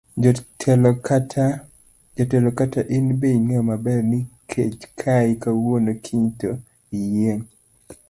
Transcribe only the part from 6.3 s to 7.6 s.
to iyieng'.